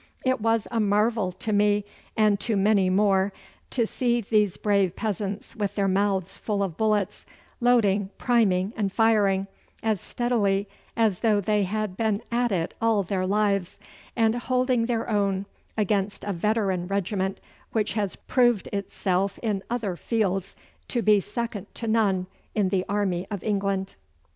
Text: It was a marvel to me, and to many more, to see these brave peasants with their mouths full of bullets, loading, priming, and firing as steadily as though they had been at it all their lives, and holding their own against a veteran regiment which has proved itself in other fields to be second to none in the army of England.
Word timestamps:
It 0.25 0.41
was 0.41 0.67
a 0.71 0.79
marvel 0.79 1.31
to 1.31 1.53
me, 1.53 1.85
and 2.17 2.39
to 2.39 2.57
many 2.57 2.89
more, 2.89 3.31
to 3.69 3.85
see 3.85 4.19
these 4.19 4.57
brave 4.57 4.95
peasants 4.95 5.55
with 5.55 5.75
their 5.75 5.87
mouths 5.87 6.37
full 6.37 6.63
of 6.63 6.75
bullets, 6.75 7.23
loading, 7.59 8.09
priming, 8.17 8.73
and 8.75 8.91
firing 8.91 9.45
as 9.83 10.01
steadily 10.01 10.67
as 10.97 11.19
though 11.19 11.39
they 11.39 11.65
had 11.65 11.95
been 11.95 12.23
at 12.31 12.51
it 12.51 12.73
all 12.81 13.03
their 13.03 13.27
lives, 13.27 13.77
and 14.15 14.33
holding 14.33 14.87
their 14.87 15.07
own 15.07 15.45
against 15.77 16.23
a 16.23 16.33
veteran 16.33 16.87
regiment 16.87 17.39
which 17.71 17.93
has 17.93 18.15
proved 18.15 18.65
itself 18.73 19.37
in 19.43 19.61
other 19.69 19.95
fields 19.95 20.55
to 20.87 21.03
be 21.03 21.19
second 21.19 21.67
to 21.75 21.85
none 21.87 22.25
in 22.55 22.69
the 22.69 22.83
army 22.89 23.27
of 23.29 23.43
England. 23.43 23.95